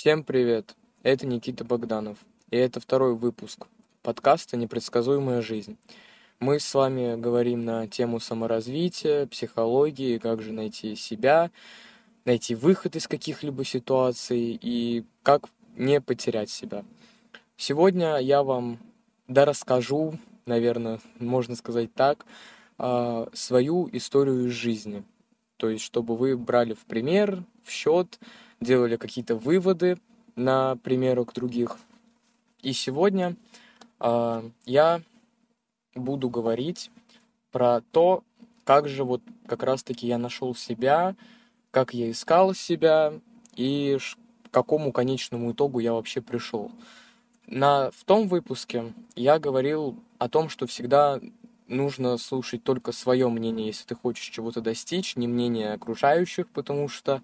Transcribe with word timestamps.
Всем 0.00 0.24
привет! 0.24 0.76
Это 1.02 1.26
Никита 1.26 1.62
Богданов, 1.62 2.16
и 2.50 2.56
это 2.56 2.80
второй 2.80 3.14
выпуск 3.14 3.66
подкаста 4.02 4.56
«Непредсказуемая 4.56 5.42
жизнь». 5.42 5.76
Мы 6.38 6.58
с 6.58 6.72
вами 6.72 7.20
говорим 7.20 7.66
на 7.66 7.86
тему 7.86 8.18
саморазвития, 8.18 9.26
психологии, 9.26 10.16
как 10.16 10.40
же 10.40 10.54
найти 10.54 10.96
себя, 10.96 11.50
найти 12.24 12.54
выход 12.54 12.96
из 12.96 13.06
каких-либо 13.08 13.62
ситуаций 13.62 14.58
и 14.62 15.04
как 15.22 15.50
не 15.76 16.00
потерять 16.00 16.48
себя. 16.48 16.82
Сегодня 17.58 18.16
я 18.16 18.42
вам 18.42 18.78
да 19.28 19.44
расскажу, 19.44 20.14
наверное, 20.46 20.98
можно 21.18 21.56
сказать 21.56 21.92
так, 21.92 22.24
а, 22.78 23.28
свою 23.34 23.86
историю 23.92 24.46
из 24.46 24.52
жизни. 24.52 25.04
То 25.60 25.68
есть, 25.68 25.84
чтобы 25.84 26.16
вы 26.16 26.38
брали 26.38 26.72
в 26.72 26.86
пример, 26.86 27.44
в 27.62 27.70
счет, 27.70 28.18
делали 28.62 28.96
какие-то 28.96 29.36
выводы 29.36 29.98
на 30.34 30.76
примерах 30.76 31.34
других. 31.34 31.76
И 32.62 32.72
сегодня 32.72 33.36
э, 34.00 34.42
я 34.64 35.02
буду 35.94 36.30
говорить 36.30 36.90
про 37.52 37.82
то, 37.92 38.24
как 38.64 38.88
же 38.88 39.04
вот 39.04 39.20
как 39.46 39.62
раз-таки 39.62 40.06
я 40.06 40.16
нашел 40.16 40.54
себя, 40.54 41.14
как 41.70 41.92
я 41.92 42.10
искал 42.10 42.54
себя 42.54 43.12
и 43.54 43.98
к 44.44 44.50
какому 44.50 44.92
конечному 44.92 45.52
итогу 45.52 45.78
я 45.78 45.92
вообще 45.92 46.22
пришел. 46.22 46.70
На, 47.46 47.90
в 47.90 48.04
том 48.04 48.28
выпуске 48.28 48.94
я 49.14 49.38
говорил 49.38 49.94
о 50.16 50.30
том, 50.30 50.48
что 50.48 50.66
всегда 50.66 51.20
нужно 51.70 52.18
слушать 52.18 52.62
только 52.62 52.92
свое 52.92 53.28
мнение, 53.28 53.68
если 53.68 53.86
ты 53.86 53.94
хочешь 53.94 54.28
чего-то 54.28 54.60
достичь, 54.60 55.16
не 55.16 55.26
мнение 55.26 55.72
окружающих, 55.72 56.48
потому 56.48 56.88
что 56.88 57.22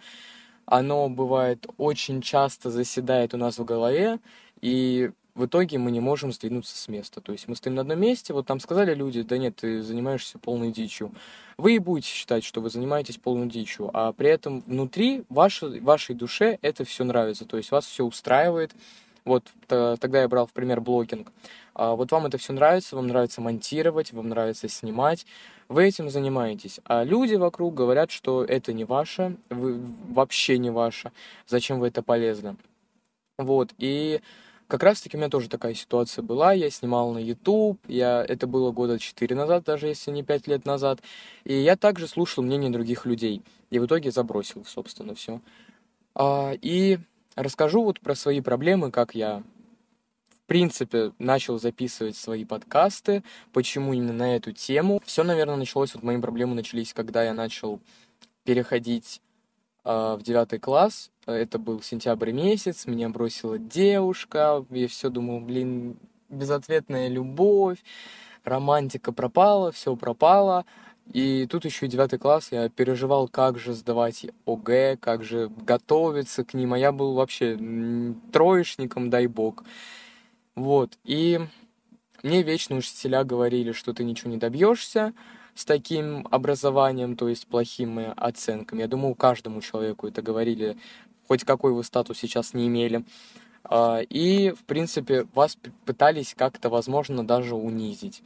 оно 0.65 1.09
бывает 1.09 1.67
очень 1.77 2.23
часто 2.23 2.71
заседает 2.71 3.35
у 3.35 3.37
нас 3.37 3.59
в 3.59 3.65
голове, 3.65 4.19
и 4.61 5.11
в 5.37 5.45
итоге 5.45 5.77
мы 5.77 5.91
не 5.91 6.01
можем 6.01 6.33
сдвинуться 6.33 6.77
с 6.77 6.89
места. 6.89 7.21
То 7.21 7.33
есть 7.33 7.47
мы 7.47 7.57
стоим 7.57 7.75
на 7.75 7.83
одном 7.83 8.01
месте, 8.01 8.33
вот 8.33 8.47
там 8.47 8.59
сказали 8.59 8.95
люди, 8.95 9.23
да 9.23 9.37
нет, 9.37 9.57
ты 9.57 9.83
занимаешься 9.83 10.39
полной 10.39 10.73
дичью. 10.73 11.13
Вы 11.59 11.77
и 11.77 11.79
будете 11.79 12.09
считать, 12.09 12.43
что 12.43 12.61
вы 12.61 12.71
занимаетесь 12.71 13.19
полной 13.19 13.49
дичью, 13.49 13.91
а 13.93 14.13
при 14.13 14.31
этом 14.31 14.63
внутри 14.67 15.25
вашей, 15.29 15.81
вашей 15.81 16.15
душе 16.15 16.59
это 16.63 16.85
все 16.85 17.05
нравится, 17.05 17.45
то 17.45 17.59
есть 17.59 17.71
вас 17.71 17.85
все 17.87 18.05
устраивает. 18.05 18.73
Вот 19.27 19.45
тогда 19.69 20.23
я 20.23 20.29
брал 20.29 20.47
в 20.47 20.53
пример 20.53 20.81
блогинг. 20.81 21.31
А 21.75 21.95
вот 21.95 22.11
вам 22.11 22.25
это 22.25 22.39
все 22.39 22.55
нравится, 22.55 22.97
вам 22.97 23.09
нравится 23.09 23.43
монтировать, 23.43 24.13
вам 24.13 24.31
нравится 24.31 24.67
снимать, 24.69 25.27
вы 25.69 25.85
этим 25.85 26.09
занимаетесь. 26.09 26.81
А 26.85 27.05
люди 27.05 27.35
вокруг 27.35 27.75
говорят, 27.75 28.11
что 28.11 28.45
это 28.45 28.73
не 28.73 28.85
ваше, 28.85 29.37
вы, 29.51 29.79
вообще 30.09 30.57
не 30.57 30.71
ваше, 30.71 31.13
зачем 31.47 31.81
вы 31.81 31.89
это 31.89 32.03
полезли. 32.03 32.57
Вот, 33.37 33.75
и 33.77 34.23
как 34.69 34.83
раз-таки 34.83 35.17
у 35.17 35.21
меня 35.21 35.29
тоже 35.29 35.49
такая 35.49 35.75
ситуация 35.75 36.23
была. 36.23 36.53
Я 36.53 36.71
снимал 36.71 37.13
на 37.13 37.19
YouTube, 37.19 37.79
я, 37.89 38.25
это 38.27 38.47
было 38.47 38.73
года 38.73 38.99
4 38.99 39.37
назад, 39.37 39.65
даже 39.65 39.89
если 39.89 40.11
не 40.11 40.23
5 40.23 40.47
лет 40.47 40.65
назад. 40.65 41.01
И 41.45 41.55
я 41.55 41.77
также 41.77 42.09
слушал 42.09 42.43
мнение 42.43 42.71
других 42.71 43.07
людей. 43.07 43.43
И 43.71 43.79
в 43.79 43.87
итоге 43.87 44.11
забросил, 44.11 44.65
собственно, 44.65 45.15
все. 45.15 45.41
А, 46.15 46.53
и 46.63 46.99
расскажу 47.37 47.85
вот 47.85 48.01
про 48.01 48.15
свои 48.15 48.41
проблемы, 48.41 48.91
как 48.91 49.15
я 49.15 49.43
принципе, 50.47 51.13
начал 51.19 51.59
записывать 51.59 52.17
свои 52.17 52.45
подкасты. 52.45 53.23
Почему 53.53 53.93
именно 53.93 54.13
на 54.13 54.37
эту 54.37 54.53
тему? 54.53 55.01
Все, 55.05 55.25
наверное, 55.25 55.57
началось, 55.57 55.95
вот 55.95 56.03
мои 56.03 56.19
проблемы 56.21 56.55
начались, 56.55 56.95
когда 56.95 57.25
я 57.25 57.35
начал 57.35 57.81
переходить 58.45 59.21
э, 59.85 60.17
в 60.19 60.23
девятый 60.23 60.59
класс. 60.59 61.11
Это 61.27 61.59
был 61.59 61.83
сентябрь 61.83 62.31
месяц, 62.31 62.87
меня 62.87 63.09
бросила 63.09 63.59
девушка, 63.59 64.65
я 64.71 64.89
все 64.89 65.11
думал, 65.11 65.41
блин, 65.41 65.97
безответная 66.29 67.09
любовь, 67.09 67.79
романтика 68.45 69.13
пропала, 69.13 69.73
все 69.73 69.97
пропало. 69.97 70.65
И 71.13 71.47
тут 71.47 71.65
еще 71.65 71.87
и 71.87 71.89
девятый 71.89 72.19
класс, 72.19 72.49
я 72.51 72.69
переживал, 72.69 73.29
как 73.29 73.59
же 73.59 73.75
сдавать 73.75 74.27
ОГЭ, 74.45 74.97
как 75.01 75.23
же 75.23 75.51
готовиться 75.57 76.45
к 76.45 76.53
ним, 76.55 76.75
а 76.75 76.79
я 76.79 76.93
был 76.93 77.15
вообще 77.15 77.57
троечником, 78.33 79.09
дай 79.09 79.27
бог. 79.27 79.63
Вот, 80.57 80.99
и 81.05 81.41
мне 82.23 82.43
вечно 82.43 82.77
учителя 82.77 83.25
говорили, 83.25 83.73
что 83.73 83.93
ты 83.93 84.03
ничего 84.03 84.31
не 84.31 84.37
добьешься 84.37 85.13
с 85.55 85.65
таким 85.65 86.27
образованием, 86.31 87.17
то 87.17 87.29
есть 87.29 87.47
плохими 87.47 88.13
оценками. 88.17 88.81
Я 88.81 88.89
думаю, 88.89 89.15
каждому 89.15 89.61
человеку 89.61 90.07
это 90.09 90.23
говорили, 90.23 90.77
хоть 91.29 91.45
какой 91.45 91.73
вы 91.73 91.85
статус 91.85 92.19
сейчас 92.19 92.53
не 92.53 92.67
имели. 92.67 93.05
А, 93.65 94.01
и, 94.01 94.51
в 94.51 94.65
принципе, 94.65 95.27
вас 95.35 95.57
пытались 95.85 96.35
как-то, 96.37 96.69
возможно, 96.69 97.27
даже 97.27 97.55
унизить. 97.55 98.23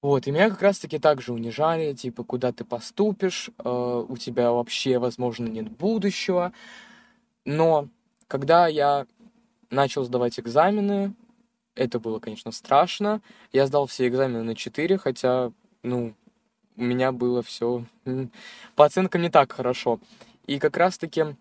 Вот, 0.00 0.26
и 0.26 0.30
меня 0.30 0.48
как 0.48 0.62
раз-таки 0.62 0.98
также 0.98 1.32
унижали, 1.32 1.92
типа, 1.92 2.22
куда 2.22 2.52
ты 2.52 2.64
поступишь, 2.64 3.50
а, 3.58 4.00
у 4.00 4.16
тебя 4.16 4.52
вообще, 4.52 4.98
возможно, 4.98 5.46
нет 5.46 5.70
будущего. 5.70 6.52
Но 7.44 7.88
когда 8.28 8.68
я 8.68 9.06
начал 9.70 10.04
сдавать 10.04 10.38
экзамены. 10.38 11.14
Это 11.74 12.00
было, 12.00 12.18
конечно, 12.18 12.50
страшно. 12.50 13.20
Я 13.52 13.66
сдал 13.66 13.86
все 13.86 14.08
экзамены 14.08 14.42
на 14.42 14.54
4, 14.54 14.98
хотя, 14.98 15.52
ну, 15.82 16.14
у 16.76 16.82
меня 16.82 17.12
было 17.12 17.42
все 17.42 17.84
по 18.76 18.84
оценкам 18.84 19.22
не 19.22 19.30
так 19.30 19.52
хорошо. 19.52 20.00
И 20.46 20.58
как 20.58 20.76
раз-таки 20.76 21.36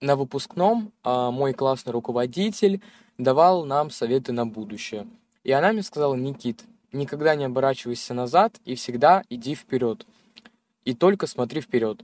на 0.00 0.16
выпускном 0.16 0.92
а, 1.02 1.30
мой 1.30 1.52
классный 1.52 1.92
руководитель 1.92 2.80
давал 3.18 3.64
нам 3.64 3.90
советы 3.90 4.32
на 4.32 4.46
будущее. 4.46 5.06
И 5.44 5.52
она 5.52 5.72
мне 5.72 5.82
сказала, 5.82 6.14
Никит, 6.14 6.64
никогда 6.92 7.34
не 7.34 7.44
оборачивайся 7.44 8.14
назад 8.14 8.58
и 8.64 8.74
всегда 8.74 9.22
иди 9.28 9.54
вперед. 9.54 10.06
И 10.84 10.94
только 10.94 11.26
смотри 11.26 11.60
вперед. 11.60 12.02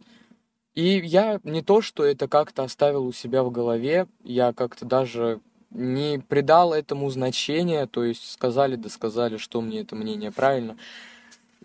И 0.74 1.00
я 1.04 1.41
не 1.42 1.62
то, 1.62 1.80
что 1.80 2.04
это 2.04 2.28
как-то 2.28 2.62
оставил 2.62 3.06
у 3.06 3.12
себя 3.12 3.42
в 3.42 3.50
голове, 3.50 4.06
я 4.24 4.52
как-то 4.52 4.84
даже 4.84 5.41
не 5.70 6.19
придал 6.19 6.72
этому 6.72 7.08
значения, 7.10 7.86
то 7.86 8.04
есть 8.04 8.30
сказали 8.30 8.76
да 8.76 8.88
сказали, 8.88 9.36
что 9.36 9.60
мне 9.60 9.80
это 9.80 9.97
мнение 9.97 10.30
правильно. 10.30 10.76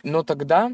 Но 0.04 0.24
тогда 0.24 0.72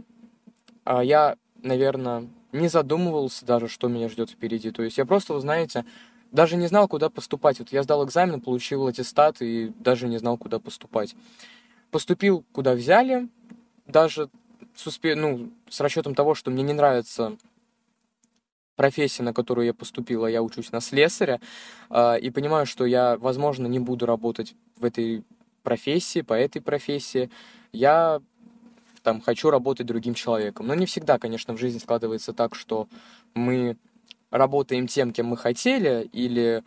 а, 0.85 1.03
я, 1.03 1.35
наверное, 1.61 2.27
не 2.51 2.67
задумывался 2.67 3.45
даже, 3.45 3.67
что 3.67 3.87
меня 3.87 4.09
ждет 4.09 4.29
впереди. 4.29 4.71
То 4.71 4.83
есть 4.83 4.97
я 4.97 5.05
просто, 5.05 5.33
вы 5.33 5.41
знаете, 5.41 5.85
даже 6.31 6.55
не 6.55 6.67
знал, 6.67 6.87
куда 6.87 7.09
поступать. 7.09 7.59
Вот 7.59 7.71
я 7.71 7.83
сдал 7.83 8.05
экзамен, 8.05 8.41
получил 8.41 8.87
аттестат 8.87 9.41
и 9.41 9.73
даже 9.79 10.07
не 10.07 10.17
знал, 10.17 10.37
куда 10.37 10.59
поступать. 10.59 11.15
Поступил, 11.91 12.45
куда 12.51 12.73
взяли, 12.73 13.29
даже 13.85 14.29
с, 14.75 14.87
успе... 14.87 15.15
ну, 15.15 15.51
с 15.69 15.79
расчетом 15.79 16.15
того, 16.15 16.35
что 16.35 16.51
мне 16.51 16.63
не 16.63 16.73
нравится 16.73 17.37
профессия, 18.75 19.23
на 19.23 19.33
которую 19.33 19.65
я 19.65 19.73
поступила, 19.73 20.27
я 20.27 20.41
учусь 20.41 20.71
на 20.71 20.81
слесаря, 20.81 21.41
а, 21.89 22.15
и 22.15 22.29
понимаю, 22.29 22.65
что 22.65 22.85
я, 22.85 23.17
возможно, 23.17 23.67
не 23.67 23.79
буду 23.79 24.05
работать 24.05 24.55
в 24.77 24.85
этой 24.85 25.23
профессии, 25.63 26.21
по 26.21 26.33
этой 26.33 26.61
профессии, 26.61 27.29
я 27.73 28.21
там 29.03 29.21
хочу 29.21 29.49
работать 29.49 29.87
другим 29.87 30.13
человеком. 30.13 30.67
Но 30.67 30.75
не 30.75 30.85
всегда, 30.85 31.17
конечно, 31.17 31.53
в 31.53 31.57
жизни 31.57 31.79
складывается 31.79 32.33
так, 32.33 32.55
что 32.55 32.87
мы 33.33 33.77
работаем 34.29 34.87
тем, 34.87 35.11
кем 35.11 35.27
мы 35.27 35.37
хотели, 35.37 36.09
или 36.13 36.63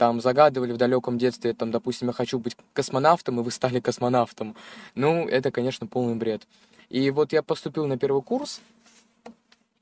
там 0.00 0.22
загадывали 0.22 0.72
в 0.72 0.78
далеком 0.78 1.18
детстве, 1.18 1.52
там, 1.52 1.70
допустим, 1.70 2.08
я 2.08 2.14
хочу 2.14 2.38
быть 2.38 2.56
космонавтом, 2.72 3.38
и 3.38 3.42
вы 3.42 3.50
стали 3.50 3.80
космонавтом. 3.80 4.56
Ну, 4.94 5.28
это, 5.28 5.50
конечно, 5.50 5.86
полный 5.86 6.14
бред. 6.14 6.48
И 6.88 7.10
вот 7.10 7.34
я 7.34 7.42
поступил 7.42 7.86
на 7.86 7.98
первый 7.98 8.22
курс, 8.22 8.62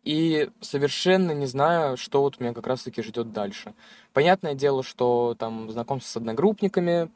и 0.03 0.51
совершенно 0.61 1.31
не 1.31 1.47
знаю, 1.47 1.97
что 1.97 2.23
вот 2.23 2.41
меня 2.41 2.53
как 2.53 2.67
раз-таки 2.67 3.01
ждет 3.01 3.33
дальше. 3.33 3.75
Понятное 4.13 4.55
дело, 4.55 4.83
что 4.83 5.37
там 5.39 5.71
знакомство 5.71 6.11
с 6.11 6.17
одногруппниками, 6.17 7.11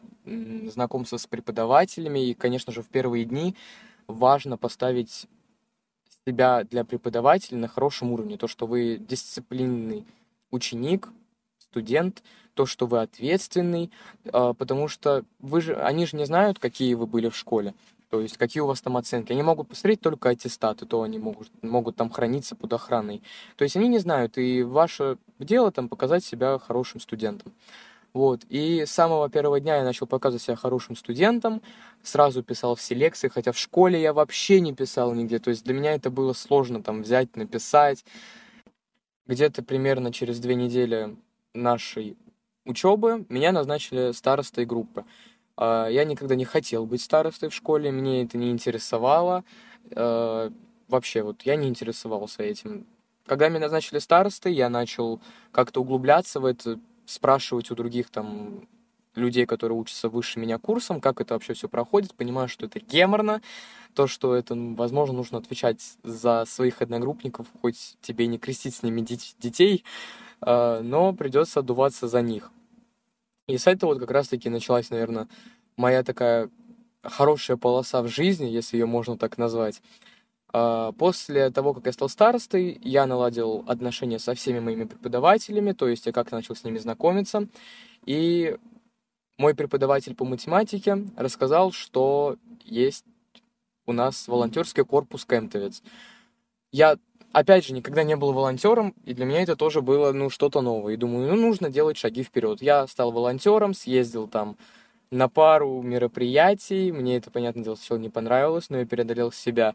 знакомство 0.70 1.16
с 1.16 1.26
преподавателями, 1.26 2.28
и, 2.28 2.34
конечно 2.34 2.72
же, 2.72 2.82
в 2.82 2.86
первые 2.86 3.24
дни 3.24 3.56
важно 4.06 4.56
поставить 4.56 5.26
себя 6.24 6.62
для 6.62 6.84
преподавателя 6.84 7.58
на 7.58 7.66
хорошем 7.66 8.12
уровне. 8.12 8.36
То, 8.36 8.46
что 8.46 8.68
вы 8.68 8.96
дисциплинный 8.96 10.06
ученик, 10.52 11.08
студент, 11.58 12.22
то, 12.54 12.66
что 12.66 12.86
вы 12.86 13.00
ответственный, 13.00 13.90
а, 14.32 14.52
потому 14.54 14.88
что 14.88 15.24
вы 15.40 15.60
же, 15.60 15.74
они 15.76 16.06
же 16.06 16.16
не 16.16 16.24
знают, 16.24 16.58
какие 16.58 16.94
вы 16.94 17.06
были 17.06 17.28
в 17.28 17.36
школе. 17.36 17.74
То 18.10 18.20
есть 18.20 18.36
какие 18.36 18.60
у 18.60 18.66
вас 18.66 18.82
там 18.82 18.98
оценки. 18.98 19.32
Они 19.32 19.42
могут 19.42 19.68
посмотреть 19.68 20.02
только 20.02 20.28
аттестаты, 20.28 20.84
то 20.84 21.00
они 21.00 21.18
могут, 21.18 21.48
могут 21.62 21.96
там 21.96 22.10
храниться 22.10 22.54
под 22.54 22.74
охраной. 22.74 23.22
То 23.56 23.64
есть 23.64 23.74
они 23.74 23.88
не 23.88 23.98
знают, 23.98 24.36
и 24.36 24.62
ваше 24.62 25.16
дело 25.38 25.72
там 25.72 25.88
показать 25.88 26.22
себя 26.22 26.58
хорошим 26.58 27.00
студентом. 27.00 27.52
Вот. 28.12 28.42
И 28.50 28.84
с 28.84 28.90
самого 28.90 29.30
первого 29.30 29.60
дня 29.60 29.76
я 29.76 29.84
начал 29.84 30.06
показывать 30.06 30.42
себя 30.42 30.56
хорошим 30.56 30.96
студентом, 30.96 31.62
сразу 32.02 32.42
писал 32.42 32.74
все 32.74 32.94
лекции, 32.94 33.28
хотя 33.28 33.52
в 33.52 33.58
школе 33.58 34.00
я 34.00 34.12
вообще 34.12 34.60
не 34.60 34.74
писал 34.74 35.14
нигде. 35.14 35.38
То 35.38 35.48
есть 35.48 35.64
для 35.64 35.72
меня 35.72 35.94
это 35.94 36.10
было 36.10 36.34
сложно 36.34 36.82
там 36.82 37.02
взять, 37.02 37.34
написать. 37.36 38.04
Где-то 39.26 39.62
примерно 39.62 40.12
через 40.12 40.38
две 40.38 40.54
недели 40.54 41.16
нашей 41.54 42.18
учебы 42.64 43.26
меня 43.28 43.52
назначили 43.52 44.12
старостой 44.12 44.64
группы. 44.64 45.04
А, 45.56 45.88
я 45.88 46.04
никогда 46.04 46.34
не 46.34 46.44
хотел 46.44 46.86
быть 46.86 47.02
старостой 47.02 47.48
в 47.48 47.54
школе, 47.54 47.90
мне 47.90 48.24
это 48.24 48.38
не 48.38 48.50
интересовало. 48.50 49.44
А, 49.94 50.50
вообще, 50.88 51.22
вот 51.22 51.42
я 51.42 51.56
не 51.56 51.68
интересовался 51.68 52.42
этим. 52.42 52.86
Когда 53.26 53.48
меня 53.48 53.60
назначили 53.60 53.98
старостой, 53.98 54.52
я 54.54 54.68
начал 54.68 55.20
как-то 55.52 55.80
углубляться 55.80 56.40
в 56.40 56.44
это, 56.44 56.78
спрашивать 57.06 57.70
у 57.70 57.74
других 57.74 58.10
там 58.10 58.66
людей, 59.14 59.46
которые 59.46 59.78
учатся 59.78 60.08
выше 60.08 60.40
меня 60.40 60.58
курсом, 60.58 61.00
как 61.00 61.20
это 61.20 61.34
вообще 61.34 61.54
все 61.54 61.68
проходит, 61.68 62.14
понимаю, 62.14 62.48
что 62.48 62.66
это 62.66 62.80
геморно, 62.80 63.42
то, 63.94 64.06
что 64.06 64.34
это, 64.34 64.54
возможно, 64.54 65.14
нужно 65.14 65.38
отвечать 65.38 65.96
за 66.02 66.44
своих 66.46 66.80
одногруппников, 66.80 67.46
хоть 67.60 67.96
тебе 68.00 68.26
не 68.26 68.38
крестить 68.38 68.74
с 68.74 68.82
ними 68.82 69.02
детей, 69.02 69.84
но 70.44 71.12
придется 71.12 71.60
отдуваться 71.60 72.08
за 72.08 72.20
них. 72.22 72.50
И 73.48 73.58
с 73.58 73.66
этого 73.66 73.90
вот 73.90 74.00
как 74.00 74.10
раз-таки 74.10 74.48
началась, 74.48 74.90
наверное, 74.90 75.28
моя 75.76 76.02
такая 76.02 76.50
хорошая 77.02 77.56
полоса 77.56 78.02
в 78.02 78.08
жизни, 78.08 78.46
если 78.46 78.76
ее 78.76 78.86
можно 78.86 79.16
так 79.16 79.38
назвать. 79.38 79.82
А, 80.52 80.92
после 80.92 81.50
того, 81.50 81.74
как 81.74 81.86
я 81.86 81.92
стал 81.92 82.08
старостой, 82.08 82.78
я 82.82 83.06
наладил 83.06 83.64
отношения 83.66 84.18
со 84.18 84.34
всеми 84.34 84.60
моими 84.60 84.84
преподавателями, 84.84 85.72
то 85.72 85.88
есть 85.88 86.06
я 86.06 86.12
как-то 86.12 86.36
начал 86.36 86.54
с 86.54 86.64
ними 86.64 86.78
знакомиться. 86.78 87.48
И 88.04 88.56
мой 89.38 89.54
преподаватель 89.54 90.14
по 90.14 90.24
математике 90.24 91.04
рассказал, 91.16 91.72
что 91.72 92.36
есть 92.64 93.04
у 93.86 93.92
нас 93.92 94.28
волонтерский 94.28 94.84
корпус 94.84 95.24
Кемтовец. 95.24 95.82
Я, 96.70 96.96
опять 97.32 97.66
же, 97.66 97.72
никогда 97.72 98.02
не 98.04 98.16
был 98.16 98.32
волонтером, 98.32 98.94
и 99.04 99.14
для 99.14 99.24
меня 99.24 99.42
это 99.42 99.56
тоже 99.56 99.82
было, 99.82 100.12
ну, 100.12 100.30
что-то 100.30 100.60
новое. 100.60 100.94
И 100.94 100.96
думаю, 100.96 101.28
ну, 101.28 101.36
нужно 101.36 101.70
делать 101.70 101.96
шаги 101.96 102.22
вперед. 102.22 102.62
Я 102.62 102.86
стал 102.86 103.12
волонтером, 103.12 103.74
съездил 103.74 104.28
там 104.28 104.56
на 105.10 105.28
пару 105.28 105.82
мероприятий. 105.82 106.92
Мне 106.92 107.16
это, 107.16 107.30
понятное 107.30 107.64
дело, 107.64 107.74
сначала 107.74 107.98
не 107.98 108.08
понравилось, 108.08 108.70
но 108.70 108.78
я 108.78 108.86
преодолел 108.86 109.32
себя. 109.32 109.74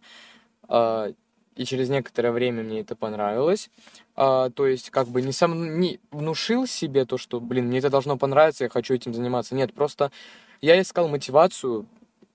А, 0.67 1.11
и 1.55 1.65
через 1.65 1.89
некоторое 1.89 2.31
время 2.31 2.63
мне 2.63 2.81
это 2.81 2.95
понравилось. 2.95 3.69
А, 4.15 4.49
то 4.51 4.67
есть, 4.67 4.89
как 4.89 5.07
бы 5.07 5.21
не 5.21 5.31
сам 5.31 5.79
не 5.79 5.99
внушил 6.11 6.67
себе 6.67 7.05
то, 7.05 7.17
что, 7.17 7.39
блин, 7.39 7.67
мне 7.67 7.79
это 7.79 7.89
должно 7.89 8.17
понравиться, 8.17 8.63
я 8.63 8.69
хочу 8.69 8.93
этим 8.93 9.13
заниматься. 9.13 9.55
Нет, 9.55 9.73
просто 9.73 10.11
я 10.61 10.79
искал 10.79 11.07
мотивацию, 11.07 11.85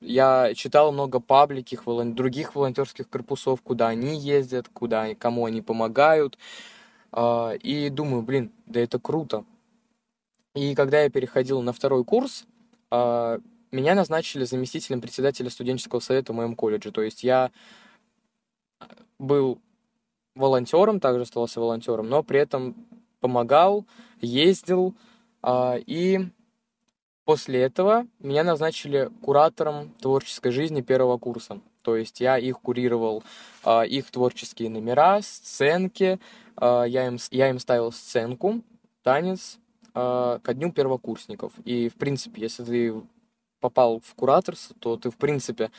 я 0.02 0.52
читал 0.54 0.92
много 0.92 1.20
пабликих, 1.20 1.86
волон... 1.86 2.14
других 2.14 2.54
волонтерских 2.54 3.08
корпусов, 3.08 3.62
куда 3.62 3.88
они 3.88 4.18
ездят, 4.18 4.68
куда, 4.68 5.14
кому 5.14 5.46
они 5.46 5.62
помогают. 5.62 6.38
А, 7.12 7.52
и 7.52 7.88
думаю, 7.88 8.22
блин, 8.22 8.52
да 8.66 8.80
это 8.80 8.98
круто. 8.98 9.44
И 10.54 10.74
когда 10.74 11.00
я 11.00 11.10
переходил 11.10 11.62
на 11.62 11.72
второй 11.72 12.04
курс, 12.04 12.44
а, 12.90 13.38
меня 13.70 13.94
назначили 13.94 14.44
заместителем 14.44 15.00
председателя 15.00 15.48
студенческого 15.50 16.00
совета 16.00 16.32
в 16.32 16.36
моем 16.36 16.56
колледже. 16.56 16.90
То 16.92 17.02
есть 17.02 17.22
я 17.22 17.50
был 19.18 19.58
волонтером, 20.34 21.00
также 21.00 21.22
остался 21.22 21.60
волонтером, 21.60 22.08
но 22.08 22.22
при 22.22 22.40
этом 22.40 22.74
помогал, 23.20 23.86
ездил. 24.20 24.94
А, 25.42 25.76
и 25.86 26.28
после 27.24 27.62
этого 27.62 28.06
меня 28.18 28.44
назначили 28.44 29.10
куратором 29.22 29.90
творческой 30.00 30.50
жизни 30.50 30.80
первого 30.80 31.18
курса. 31.18 31.60
То 31.82 31.96
есть 31.96 32.20
я 32.20 32.38
их 32.38 32.60
курировал, 32.60 33.22
а, 33.64 33.82
их 33.82 34.10
творческие 34.10 34.70
номера, 34.70 35.20
сценки. 35.22 36.18
А, 36.56 36.84
я, 36.84 37.06
им, 37.06 37.18
я 37.30 37.50
им 37.50 37.58
ставил 37.58 37.92
сценку, 37.92 38.62
танец 39.02 39.58
ко 39.94 40.54
дню 40.54 40.72
первокурсников. 40.72 41.52
И, 41.66 41.90
в 41.90 41.96
принципе, 41.96 42.40
если 42.40 42.64
ты 42.64 42.94
попал 43.60 44.00
в 44.02 44.14
кураторство, 44.14 44.74
то 44.80 44.96
ты, 44.96 45.10
в 45.10 45.18
принципе, 45.18 45.70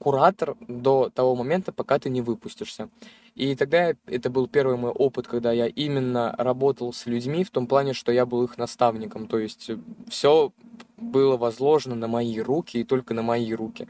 куратор 0.00 0.56
до 0.66 1.10
того 1.14 1.36
момента, 1.36 1.72
пока 1.72 1.98
ты 1.98 2.08
не 2.08 2.22
выпустишься. 2.22 2.88
И 3.34 3.54
тогда 3.54 3.92
это 4.06 4.30
был 4.30 4.48
первый 4.48 4.76
мой 4.76 4.90
опыт, 4.90 5.28
когда 5.28 5.52
я 5.52 5.66
именно 5.66 6.34
работал 6.38 6.92
с 6.92 7.06
людьми 7.06 7.44
в 7.44 7.50
том 7.50 7.66
плане, 7.66 7.92
что 7.92 8.10
я 8.10 8.26
был 8.26 8.42
их 8.44 8.58
наставником. 8.58 9.28
То 9.28 9.38
есть 9.38 9.70
все 10.08 10.52
было 10.96 11.36
возложено 11.36 11.94
на 11.94 12.08
мои 12.08 12.40
руки 12.40 12.78
и 12.78 12.84
только 12.84 13.14
на 13.14 13.22
мои 13.22 13.52
руки. 13.54 13.88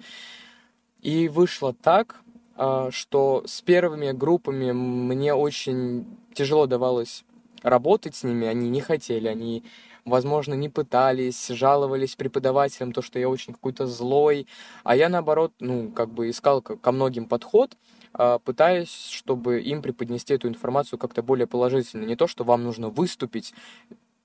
И 1.00 1.28
вышло 1.28 1.72
так, 1.72 2.20
а, 2.56 2.90
что 2.90 3.42
с 3.46 3.62
первыми 3.62 4.10
группами 4.10 4.72
мне 4.72 5.32
очень 5.32 6.06
тяжело 6.34 6.66
давалось 6.66 7.24
работать 7.62 8.16
с 8.16 8.24
ними, 8.24 8.46
они 8.46 8.68
не 8.68 8.80
хотели, 8.80 9.28
они 9.28 9.64
возможно, 10.05 10.55
не 10.55 10.69
пытались, 10.69 11.49
жаловались 11.49 12.17
преподавателям, 12.17 12.93
то, 12.93 13.02
что 13.02 13.19
я 13.19 13.29
очень 13.29 13.55
какой-то 13.55 13.87
злой, 13.87 14.47
а 14.85 14.97
я, 14.97 15.08
наоборот, 15.08 15.52
ну, 15.61 15.91
как 15.91 16.11
бы 16.11 16.31
искал 16.31 16.62
ко 16.62 16.93
многим 16.93 17.26
подход, 17.26 17.76
а, 18.12 18.38
пытаясь, 18.38 19.08
чтобы 19.11 19.61
им 19.61 19.82
преподнести 19.82 20.35
эту 20.35 20.49
информацию 20.49 20.99
как-то 20.99 21.23
более 21.23 21.47
положительно. 21.47 22.05
Не 22.05 22.17
то, 22.17 22.26
что 22.26 22.44
вам 22.44 22.64
нужно 22.64 22.88
выступить, 22.88 23.55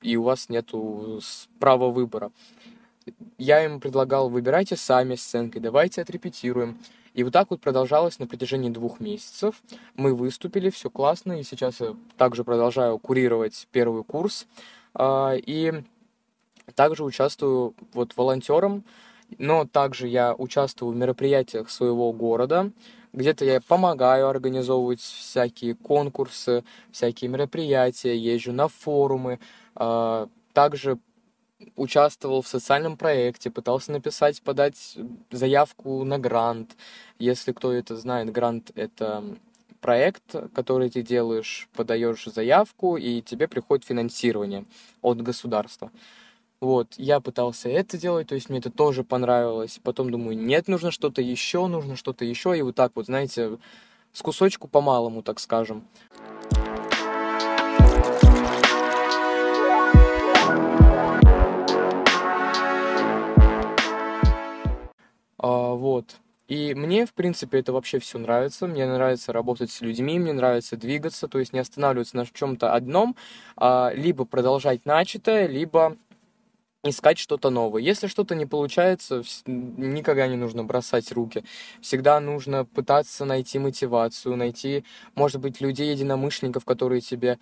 и 0.01 0.17
у 0.17 0.23
вас 0.23 0.49
нет 0.49 0.71
права 1.59 1.89
выбора. 1.89 2.31
Я 3.37 3.63
им 3.63 3.79
предлагал, 3.79 4.29
выбирайте 4.29 4.75
сами 4.75 5.15
сценки, 5.15 5.59
давайте 5.59 6.01
отрепетируем. 6.01 6.79
И 7.13 7.23
вот 7.23 7.31
так 7.31 7.49
вот 7.49 7.61
продолжалось 7.61 8.19
на 8.19 8.27
протяжении 8.27 8.69
двух 8.69 8.99
месяцев. 8.99 9.61
Мы 9.95 10.13
выступили, 10.13 10.69
все 10.69 10.89
классно, 10.89 11.39
и 11.39 11.43
сейчас 11.43 11.79
я 11.79 11.95
также 12.17 12.43
продолжаю 12.43 12.99
курировать 12.99 13.67
первый 13.71 14.03
курс. 14.03 14.47
А, 14.95 15.33
и 15.35 15.83
также 16.73 17.03
участвую 17.03 17.75
вот 17.93 18.15
волонтером, 18.15 18.83
но 19.37 19.65
также 19.65 20.07
я 20.07 20.33
участвую 20.33 20.93
в 20.93 20.95
мероприятиях 20.95 21.69
своего 21.69 22.11
города, 22.13 22.71
где-то 23.13 23.45
я 23.45 23.61
помогаю 23.61 24.27
организовывать 24.27 24.99
всякие 24.99 25.75
конкурсы, 25.75 26.63
всякие 26.91 27.29
мероприятия, 27.29 28.17
езжу 28.17 28.51
на 28.51 28.67
форумы, 28.67 29.39
а, 29.75 30.27
также 30.53 30.97
участвовал 31.75 32.41
в 32.41 32.47
социальном 32.47 32.97
проекте, 32.97 33.49
пытался 33.49 33.91
написать, 33.91 34.41
подать 34.41 34.97
заявку 35.31 36.03
на 36.03 36.19
грант. 36.19 36.75
Если 37.17 37.53
кто 37.53 37.71
это 37.71 37.95
знает, 37.95 38.31
грант 38.31 38.71
это 38.75 39.23
проект, 39.85 40.35
который 40.55 40.89
ты 40.89 41.03
делаешь, 41.03 41.69
подаешь 41.75 42.25
заявку, 42.25 42.97
и 42.97 43.21
тебе 43.21 43.47
приходит 43.47 43.85
финансирование 43.85 44.65
от 45.03 45.21
государства. 45.21 45.91
Вот, 46.59 46.95
я 46.97 47.19
пытался 47.19 47.69
это 47.69 47.95
делать, 47.95 48.29
то 48.29 48.33
есть 48.33 48.49
мне 48.49 48.57
это 48.57 48.71
тоже 48.71 49.03
понравилось. 49.03 49.79
Потом 49.83 50.09
думаю, 50.09 50.35
нет, 50.35 50.67
нужно 50.67 50.89
что-то 50.89 51.21
еще, 51.21 51.67
нужно 51.67 51.95
что-то 51.97 52.25
еще, 52.25 52.57
и 52.57 52.63
вот 52.63 52.73
так 52.73 52.93
вот, 52.95 53.05
знаете, 53.05 53.59
с 54.11 54.23
кусочку 54.23 54.67
по 54.67 54.81
малому, 54.81 55.21
так 55.21 55.39
скажем. 55.39 55.83
А, 65.37 65.75
вот. 65.75 66.15
И 66.47 66.75
мне, 66.75 67.05
в 67.05 67.13
принципе, 67.13 67.59
это 67.59 67.73
вообще 67.73 67.99
все 67.99 68.19
нравится. 68.19 68.67
Мне 68.67 68.85
нравится 68.85 69.33
работать 69.33 69.71
с 69.71 69.81
людьми, 69.81 70.19
мне 70.19 70.33
нравится 70.33 70.77
двигаться, 70.77 71.27
то 71.27 71.39
есть 71.39 71.53
не 71.53 71.59
останавливаться 71.59 72.17
на 72.17 72.25
чем-то 72.25 72.73
одном, 72.73 73.15
а 73.57 73.91
либо 73.95 74.25
продолжать 74.25 74.85
начатое, 74.85 75.47
либо 75.47 75.97
искать 76.83 77.17
что-то 77.17 77.49
новое. 77.49 77.81
Если 77.81 78.07
что-то 78.07 78.35
не 78.35 78.45
получается, 78.45 79.23
никогда 79.47 80.27
не 80.27 80.35
нужно 80.35 80.63
бросать 80.63 81.11
руки. 81.11 81.43
Всегда 81.81 82.19
нужно 82.19 82.65
пытаться 82.65 83.25
найти 83.25 83.57
мотивацию, 83.57 84.35
найти, 84.35 84.85
может 85.15 85.41
быть, 85.41 85.61
людей-единомышленников, 85.61 86.63
которые 86.63 87.01
тебе 87.01 87.39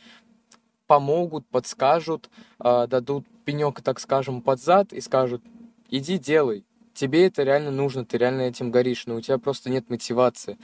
помогут, 0.88 1.46
подскажут, 1.48 2.30
а, 2.60 2.88
дадут 2.88 3.26
пенек, 3.46 3.82
так 3.82 4.00
скажем, 4.00 4.42
под 4.42 4.62
зад 4.62 4.94
и 4.94 5.02
скажут, 5.02 5.42
иди 5.90 6.18
делай, 6.18 6.66
тебе 6.94 7.28
это 7.28 7.44
реально 7.44 7.72
нужно, 7.72 8.06
ты 8.06 8.18
реально 8.18 8.42
этим 8.44 8.72
горишь, 8.72 9.06
но 9.06 9.16
у 9.16 9.22
тебя 9.22 9.38
просто 9.38 9.70
нет 9.70 9.90
мотивации. 9.90 10.58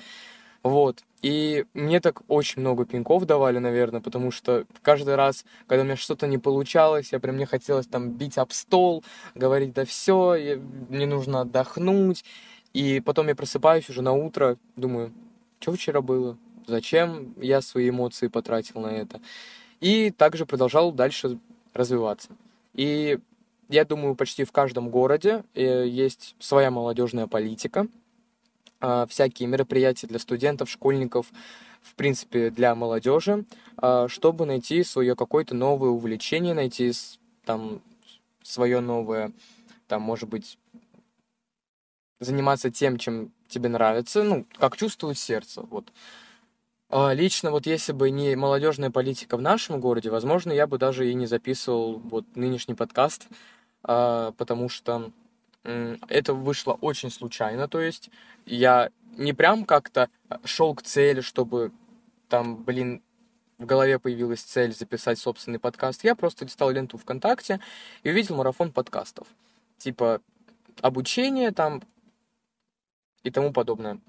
Вот. 0.63 1.03
И 1.21 1.65
мне 1.73 1.99
так 1.99 2.21
очень 2.27 2.61
много 2.61 2.85
пинков 2.85 3.25
давали, 3.25 3.59
наверное, 3.59 4.01
потому 4.01 4.31
что 4.31 4.65
каждый 4.81 5.15
раз, 5.15 5.45
когда 5.67 5.83
у 5.83 5.85
меня 5.85 5.95
что-то 5.95 6.27
не 6.27 6.37
получалось, 6.37 7.11
я 7.11 7.19
прям 7.19 7.35
мне 7.35 7.45
хотелось 7.45 7.87
там 7.87 8.11
бить 8.11 8.37
об 8.37 8.51
стол, 8.51 9.03
говорить, 9.35 9.73
да 9.73 9.85
все, 9.85 10.59
мне 10.89 11.05
нужно 11.05 11.41
отдохнуть. 11.41 12.23
И 12.73 13.01
потом 13.01 13.27
я 13.27 13.35
просыпаюсь 13.35 13.89
уже 13.89 14.01
на 14.01 14.13
утро, 14.13 14.57
думаю, 14.75 15.11
что 15.59 15.73
вчера 15.73 16.01
было? 16.01 16.37
Зачем 16.67 17.33
я 17.41 17.61
свои 17.61 17.89
эмоции 17.89 18.27
потратил 18.27 18.81
на 18.81 18.87
это? 18.87 19.19
И 19.81 20.11
также 20.11 20.45
продолжал 20.45 20.91
дальше 20.91 21.39
развиваться. 21.73 22.29
И 22.73 23.19
я 23.69 23.85
думаю, 23.85 24.15
почти 24.15 24.43
в 24.43 24.51
каждом 24.51 24.89
городе 24.89 25.43
э, 25.53 25.87
есть 25.87 26.35
своя 26.39 26.71
молодежная 26.71 27.27
политика. 27.27 27.87
э, 28.81 29.05
всякие 29.09 29.47
мероприятия 29.47 30.07
для 30.07 30.19
студентов, 30.19 30.69
школьников, 30.69 31.27
в 31.81 31.95
принципе, 31.95 32.49
для 32.49 32.75
молодежи, 32.75 33.45
э, 33.81 34.07
чтобы 34.09 34.45
найти 34.45 34.83
свое 34.83 35.15
какое-то 35.15 35.55
новое 35.55 35.89
увлечение, 35.89 36.53
найти 36.53 36.91
там 37.45 37.81
свое 38.43 38.79
новое, 38.79 39.31
там, 39.87 40.01
может 40.01 40.29
быть, 40.29 40.57
заниматься 42.19 42.71
тем, 42.71 42.97
чем 42.97 43.31
тебе 43.47 43.69
нравится, 43.69 44.23
ну, 44.23 44.45
как 44.57 44.77
чувствует 44.77 45.17
сердце, 45.17 45.61
вот. 45.61 45.91
А, 46.89 47.13
лично 47.13 47.51
вот 47.51 47.67
если 47.67 47.91
бы 47.93 48.09
не 48.09 48.35
молодежная 48.35 48.89
политика 48.89 49.37
в 49.37 49.41
нашем 49.41 49.79
городе, 49.79 50.09
возможно, 50.09 50.51
я 50.51 50.65
бы 50.67 50.77
даже 50.77 51.09
и 51.09 51.13
не 51.13 51.27
записывал 51.27 51.99
вот 51.99 52.25
нынешний 52.35 52.73
подкаст, 52.73 53.27
а, 53.29 53.35
потому 53.81 54.69
что 54.69 55.11
это 55.63 56.33
вышло 56.33 56.73
очень 56.73 57.11
случайно, 57.11 57.67
то 57.67 57.79
есть 57.79 58.09
я 58.45 58.89
не 59.17 59.33
прям 59.33 59.65
как-то 59.65 60.09
шел 60.43 60.73
к 60.75 60.81
цели, 60.81 61.21
чтобы 61.21 61.71
там, 62.27 62.63
блин, 62.63 63.01
в 63.57 63.65
голове 63.65 63.99
появилась 63.99 64.41
цель 64.41 64.73
записать 64.73 65.19
собственный 65.19 65.59
подкаст, 65.59 66.03
я 66.03 66.15
просто 66.15 66.45
листал 66.45 66.69
ленту 66.71 66.97
ВКонтакте 66.97 67.59
и 68.03 68.09
увидел 68.09 68.37
марафон 68.37 68.71
подкастов. 68.71 69.27
Типа 69.77 70.21
обучение 70.81 71.51
там 71.51 71.81
и 73.23 73.31
тому 73.31 73.51
подобное. 73.51 73.99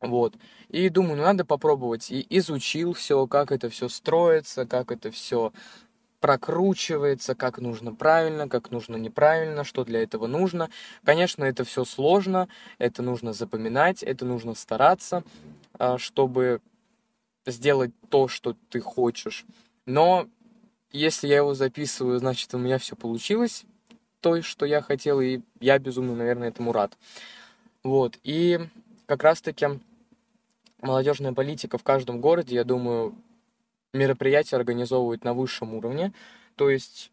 Вот. 0.00 0.34
И 0.68 0.88
думаю, 0.88 1.16
ну 1.16 1.22
надо 1.22 1.44
попробовать. 1.44 2.10
И 2.10 2.26
изучил 2.30 2.94
все, 2.94 3.26
как 3.26 3.52
это 3.52 3.68
все 3.68 3.88
строится, 3.88 4.66
как 4.66 4.90
это 4.90 5.10
все 5.10 5.52
прокручивается, 6.20 7.34
как 7.34 7.58
нужно 7.58 7.94
правильно, 7.94 8.48
как 8.48 8.70
нужно 8.70 8.96
неправильно, 8.96 9.64
что 9.64 9.84
для 9.84 10.02
этого 10.02 10.26
нужно. 10.26 10.70
Конечно, 11.04 11.44
это 11.44 11.64
все 11.64 11.84
сложно, 11.84 12.48
это 12.78 13.02
нужно 13.02 13.32
запоминать, 13.32 14.02
это 14.02 14.24
нужно 14.24 14.54
стараться, 14.54 15.24
а, 15.78 15.98
чтобы 15.98 16.60
сделать 17.46 17.90
то, 18.10 18.28
что 18.28 18.54
ты 18.68 18.80
хочешь. 18.80 19.46
Но 19.86 20.28
если 20.92 21.26
я 21.26 21.38
его 21.38 21.54
записываю, 21.54 22.18
значит, 22.18 22.54
у 22.54 22.58
меня 22.58 22.78
все 22.78 22.96
получилось, 22.96 23.64
то, 24.20 24.42
что 24.42 24.66
я 24.66 24.82
хотел, 24.82 25.20
и 25.20 25.40
я 25.60 25.78
безумно, 25.78 26.14
наверное, 26.14 26.48
этому 26.48 26.72
рад. 26.72 26.96
Вот, 27.82 28.18
и 28.22 28.60
как 29.06 29.22
раз-таки 29.22 29.66
молодежная 30.82 31.32
политика 31.32 31.78
в 31.78 31.82
каждом 31.82 32.20
городе, 32.20 32.54
я 32.54 32.64
думаю, 32.64 33.14
мероприятия 33.92 34.56
организовывают 34.56 35.24
на 35.24 35.34
высшем 35.34 35.74
уровне. 35.74 36.12
То 36.56 36.70
есть 36.70 37.10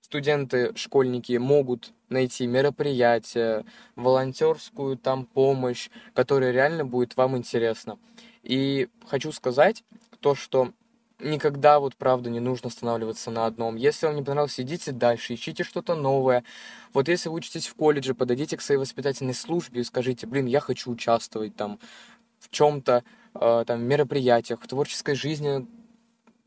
студенты, 0.00 0.72
школьники 0.76 1.36
могут 1.36 1.92
найти 2.08 2.46
мероприятие, 2.46 3.64
волонтерскую 3.96 4.96
там 4.96 5.26
помощь, 5.26 5.90
которая 6.14 6.52
реально 6.52 6.84
будет 6.84 7.16
вам 7.16 7.36
интересна. 7.36 7.98
И 8.42 8.88
хочу 9.06 9.32
сказать 9.32 9.82
то, 10.20 10.34
что 10.34 10.72
никогда 11.18 11.80
вот 11.80 11.96
правда 11.96 12.30
не 12.30 12.40
нужно 12.40 12.68
останавливаться 12.68 13.30
на 13.30 13.46
одном. 13.46 13.76
Если 13.76 14.06
вам 14.06 14.16
не 14.16 14.22
понравилось, 14.22 14.60
идите 14.60 14.92
дальше, 14.92 15.34
ищите 15.34 15.64
что-то 15.64 15.94
новое. 15.94 16.44
Вот 16.92 17.08
если 17.08 17.28
вы 17.28 17.36
учитесь 17.36 17.66
в 17.66 17.74
колледже, 17.74 18.14
подойдите 18.14 18.56
к 18.56 18.60
своей 18.60 18.78
воспитательной 18.78 19.34
службе 19.34 19.80
и 19.80 19.84
скажите, 19.84 20.26
блин, 20.26 20.46
я 20.46 20.60
хочу 20.60 20.90
участвовать 20.90 21.56
там 21.56 21.78
в 22.38 22.50
чем-то, 22.50 23.02
э, 23.34 23.64
там, 23.66 23.82
мероприятиях, 23.82 24.60
в 24.62 24.68
творческой 24.68 25.14
жизни 25.14 25.66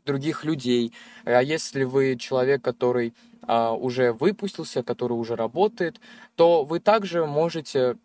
других 0.09 0.43
людей. 0.43 0.91
А 1.25 1.41
если 1.41 1.83
вы 1.83 2.15
человек, 2.17 2.61
который 2.61 3.13
э, 3.47 3.69
уже 3.69 4.11
выпустился, 4.13 4.83
который 4.83 5.13
уже 5.13 5.35
работает, 5.35 6.01
то 6.35 6.63
вы 6.63 6.79
также 6.79 7.25
можете 7.25 7.95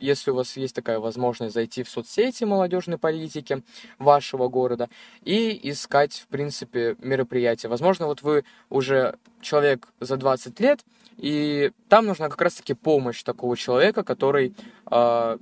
если 0.00 0.32
у 0.32 0.34
вас 0.34 0.56
есть 0.56 0.74
такая 0.74 0.98
возможность 0.98 1.54
зайти 1.54 1.82
в 1.82 1.88
соцсети 1.88 2.44
молодежной 2.44 2.98
политики 2.98 3.62
вашего 3.98 4.48
города 4.48 4.88
и 5.22 5.70
искать, 5.70 6.14
в 6.14 6.26
принципе, 6.26 6.96
мероприятия. 6.98 7.68
Возможно, 7.68 8.06
вот 8.06 8.22
вы 8.22 8.44
уже 8.70 9.16
человек 9.40 9.88
за 10.00 10.16
20 10.16 10.60
лет, 10.60 10.80
и 11.16 11.70
там 11.88 12.06
нужна 12.06 12.28
как 12.28 12.42
раз-таки 12.42 12.74
помощь 12.74 13.22
такого 13.22 13.56
человека, 13.56 14.02
который 14.02 14.54
э, 14.90 15.38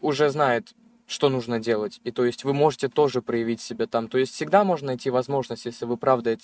уже 0.00 0.30
знает 0.30 0.74
что 1.06 1.28
нужно 1.28 1.60
делать. 1.60 2.00
И 2.04 2.10
то 2.10 2.24
есть 2.24 2.44
вы 2.44 2.52
можете 2.52 2.88
тоже 2.88 3.22
проявить 3.22 3.60
себя 3.60 3.86
там. 3.86 4.08
То 4.08 4.18
есть 4.18 4.34
всегда 4.34 4.64
можно 4.64 4.88
найти 4.88 5.08
возможность, 5.10 5.64
если 5.64 5.84
вы 5.84 5.96
правда 5.96 6.36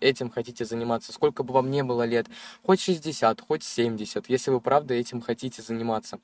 этим 0.00 0.30
хотите 0.30 0.64
заниматься, 0.64 1.12
сколько 1.12 1.42
бы 1.42 1.52
вам 1.52 1.70
не 1.70 1.82
было 1.82 2.04
лет, 2.04 2.26
хоть 2.62 2.80
60, 2.80 3.40
хоть 3.42 3.62
70, 3.62 4.28
если 4.28 4.50
вы 4.50 4.60
правда 4.60 4.94
этим 4.94 5.20
хотите 5.20 5.62
заниматься. 5.62 6.18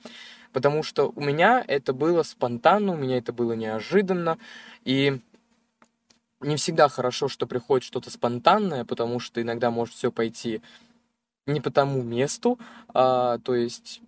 Потому 0.53 0.83
что 0.83 1.13
у 1.15 1.21
меня 1.21 1.63
это 1.67 1.93
было 1.93 2.23
спонтанно, 2.23 2.93
у 2.93 2.97
меня 2.97 3.19
это 3.19 3.33
было 3.33 3.53
неожиданно, 3.53 4.39
и 4.85 5.21
не 6.41 6.57
всегда 6.57 6.89
хорошо, 6.89 7.29
что 7.29 7.47
приходит 7.47 7.85
что-то 7.85 8.11
спонтанное, 8.11 8.85
потому 8.85 9.21
что 9.21 9.41
иногда 9.41 9.71
может 9.71 9.95
все 9.95 10.11
пойти 10.11 10.63
не 11.47 11.61
по 11.61 11.71
тому 11.71 12.03
месту, 12.03 12.59
а, 12.95 13.39
то 13.39 13.55
есть 13.55 14.01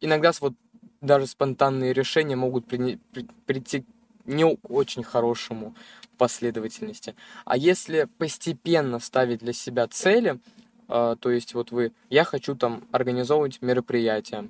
иногда 0.00 0.32
вот 0.40 0.54
даже 1.00 1.26
спонтанные 1.26 1.92
решения 1.92 2.36
могут 2.36 2.66
при, 2.66 2.98
при, 3.12 3.26
прийти 3.46 3.84
не 4.24 4.44
очень 4.44 5.02
хорошему 5.02 5.74
последовательности. 6.18 7.14
А 7.44 7.56
если 7.56 8.08
постепенно 8.18 8.98
ставить 8.98 9.40
для 9.40 9.52
себя 9.52 9.86
цели, 9.86 10.38
э, 10.88 11.16
то 11.18 11.30
есть 11.30 11.54
вот 11.54 11.70
вы, 11.70 11.92
я 12.10 12.24
хочу 12.24 12.54
там 12.54 12.84
организовывать 12.92 13.62
мероприятие, 13.62 14.48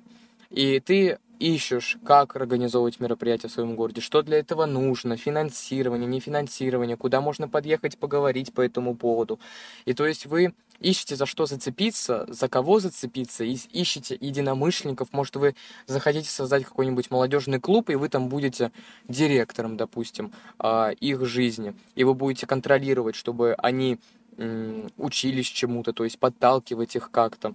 и 0.49 0.79
ты 0.79 1.19
ищешь, 1.39 1.97
как 2.05 2.35
организовывать 2.35 2.99
мероприятие 2.99 3.49
в 3.49 3.53
своем 3.53 3.75
городе, 3.75 4.01
что 4.01 4.21
для 4.21 4.39
этого 4.39 4.65
нужно, 4.65 5.15
финансирование, 5.15 6.07
не 6.07 6.19
финансирование, 6.19 6.97
куда 6.97 7.21
можно 7.21 7.47
подъехать, 7.47 7.97
поговорить 7.97 8.53
по 8.53 8.61
этому 8.61 8.95
поводу. 8.95 9.39
И 9.85 9.93
то 9.93 10.05
есть 10.05 10.25
вы 10.25 10.53
ищете 10.79 11.15
за 11.15 11.25
что 11.25 11.45
зацепиться, 11.45 12.25
за 12.27 12.47
кого 12.47 12.79
зацепиться, 12.79 13.43
и 13.43 13.57
ищете 13.71 14.17
единомышленников. 14.19 15.11
Может, 15.11 15.35
вы 15.35 15.55
захотите 15.85 16.29
создать 16.29 16.65
какой-нибудь 16.65 17.11
молодежный 17.11 17.59
клуб, 17.59 17.89
и 17.89 17.95
вы 17.95 18.09
там 18.09 18.29
будете 18.29 18.71
директором, 19.07 19.77
допустим, 19.77 20.31
а, 20.57 20.89
их 20.89 21.25
жизни, 21.25 21.75
и 21.95 22.03
вы 22.03 22.13
будете 22.13 22.47
контролировать, 22.47 23.15
чтобы 23.15 23.55
они 23.57 23.99
учились 24.97 25.47
чему-то, 25.47 25.91
то 25.91 26.05
есть 26.05 26.17
подталкивать 26.17 26.95
их 26.95 27.11
как-то. 27.11 27.53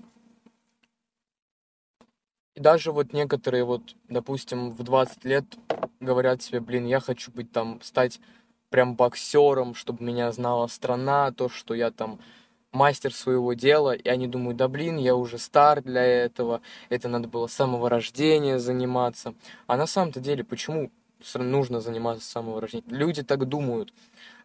И 2.54 2.60
даже 2.60 2.92
вот 2.92 3.12
некоторые 3.12 3.64
вот, 3.64 3.96
допустим, 4.08 4.70
в 4.70 4.82
20 4.82 5.24
лет 5.24 5.44
говорят 6.00 6.42
себе, 6.42 6.60
блин, 6.60 6.86
я 6.86 7.00
хочу 7.00 7.32
быть 7.32 7.50
там, 7.50 7.80
стать 7.82 8.20
прям 8.70 8.94
боксером, 8.94 9.74
чтобы 9.74 10.04
меня 10.04 10.30
знала 10.30 10.66
страна, 10.68 11.32
то, 11.32 11.48
что 11.48 11.74
я 11.74 11.90
там 11.90 12.20
мастер 12.74 13.14
своего 13.14 13.54
дела, 13.54 13.92
и 13.92 14.08
они 14.08 14.26
думают, 14.26 14.56
да 14.56 14.68
блин, 14.68 14.96
я 14.96 15.14
уже 15.14 15.38
стар 15.38 15.82
для 15.82 16.02
этого, 16.02 16.60
это 16.90 17.08
надо 17.08 17.28
было 17.28 17.46
с 17.46 17.52
самого 17.52 17.88
рождения 17.88 18.58
заниматься. 18.58 19.34
А 19.66 19.76
на 19.76 19.86
самом-то 19.86 20.20
деле, 20.20 20.44
почему 20.44 20.90
нужно 21.34 21.80
заниматься 21.80 22.24
с 22.24 22.28
самого 22.28 22.60
рождения? 22.60 22.84
Люди 22.88 23.22
так 23.22 23.48
думают. 23.48 23.92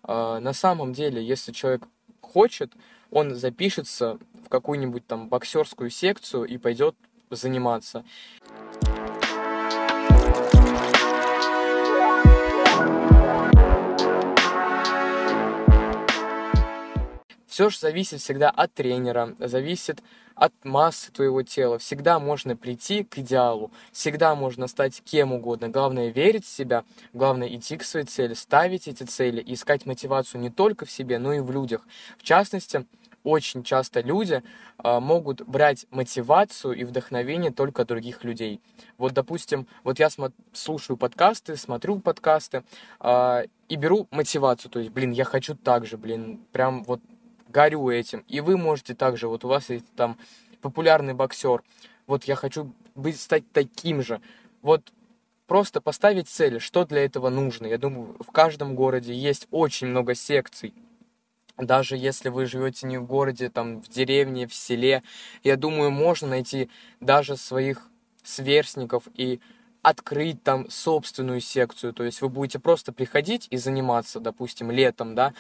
А, 0.04 0.40
на 0.40 0.54
самом 0.54 0.94
деле, 0.94 1.24
если 1.24 1.52
человек 1.52 1.84
хочет, 2.22 2.72
он 3.12 3.36
запишется 3.36 4.20
в 4.46 4.50
какую-нибудь 4.50 5.06
там 5.06 5.28
боксерскую 5.28 5.90
секцию 5.90 6.46
и 6.46 6.58
пойдет 6.58 6.96
заниматься. 7.32 8.06
Все 17.60 17.70
же 17.70 17.78
зависит 17.78 18.22
всегда 18.22 18.50
от 18.50 18.74
тренера, 18.74 19.36
зависит 19.38 20.02
от 20.34 20.54
массы 20.64 21.12
твоего 21.12 21.44
тела. 21.44 21.78
Всегда 21.78 22.18
можно 22.18 22.56
прийти 22.56 23.04
к 23.04 23.18
идеалу, 23.18 23.70
всегда 23.92 24.34
можно 24.34 24.70
стать 24.70 25.02
кем 25.04 25.34
угодно. 25.34 25.68
Главное 25.68 26.08
верить 26.08 26.46
в 26.46 26.48
себя, 26.48 26.86
главное 27.12 27.54
идти 27.54 27.76
к 27.76 27.84
своей 27.84 28.06
цели, 28.06 28.34
ставить 28.34 28.88
эти 28.88 29.04
цели, 29.04 29.44
искать 29.46 29.86
мотивацию 29.86 30.40
не 30.40 30.50
только 30.50 30.86
в 30.86 30.92
себе, 30.92 31.20
но 31.20 31.34
и 31.34 31.42
в 31.42 31.52
людях. 31.52 31.86
В 32.18 32.24
частности, 32.24 32.86
очень 33.26 33.64
часто 33.64 34.00
люди 34.00 34.42
э, 34.82 35.00
могут 35.02 35.42
брать 35.42 35.86
мотивацию 35.92 36.78
и 36.78 36.86
вдохновение 36.86 37.52
только 37.52 37.84
других 37.84 38.24
людей. 38.24 38.62
Вот, 38.98 39.12
допустим, 39.12 39.68
вот 39.84 40.00
я 40.00 40.08
смо- 40.08 40.32
слушаю 40.54 40.96
подкасты, 40.96 41.58
смотрю 41.58 42.00
подкасты 42.00 42.64
э, 43.02 43.48
и 43.68 43.76
беру 43.76 44.08
мотивацию, 44.12 44.72
то 44.72 44.80
есть, 44.80 44.92
блин, 44.92 45.12
я 45.12 45.26
хочу 45.26 45.56
так 45.56 45.86
же, 45.86 45.98
блин, 45.98 46.40
прям 46.54 46.84
вот 46.86 47.02
горю 47.50 47.90
этим. 47.90 48.24
И 48.28 48.40
вы 48.40 48.58
можете 48.58 48.96
также, 48.96 49.28
вот 49.28 49.44
у 49.44 49.48
вас 49.50 49.70
есть 49.70 49.86
там 49.96 50.18
популярный 50.62 51.14
боксер, 51.14 51.64
вот 52.08 52.24
я 52.24 52.36
хочу 52.36 52.72
быть, 52.96 53.20
стать 53.20 53.44
таким 53.52 54.02
же. 54.02 54.22
Вот 54.62 54.94
просто 55.48 55.82
поставить 55.82 56.30
цели, 56.30 56.60
что 56.60 56.86
для 56.86 57.04
этого 57.04 57.30
нужно. 57.30 57.68
Я 57.68 57.78
думаю, 57.78 58.16
в 58.20 58.32
каждом 58.32 58.76
городе 58.76 59.14
есть 59.14 59.48
очень 59.52 59.88
много 59.88 60.16
секций, 60.16 60.74
даже 61.58 61.98
если 61.98 62.30
вы 62.30 62.46
живете 62.46 62.88
не 62.88 62.98
в 62.98 63.06
городе, 63.06 63.50
там, 63.50 63.82
в 63.82 63.90
деревне, 63.90 64.48
в 64.48 64.54
селе, 64.54 65.04
я 65.44 65.58
думаю, 65.58 65.92
можно 65.92 66.28
найти 66.30 66.70
даже 67.00 67.36
своих 67.36 67.90
сверстников 68.24 69.04
и 69.16 69.40
открыть 69.82 70.44
там 70.44 70.70
собственную 70.70 71.42
секцию, 71.42 71.94
то 71.94 72.04
есть 72.04 72.22
вы 72.22 72.30
будете 72.30 72.60
просто 72.60 72.92
приходить 72.92 73.48
и 73.50 73.58
заниматься, 73.58 74.20
допустим, 74.20 74.72
летом, 74.72 75.16
да, 75.16 75.34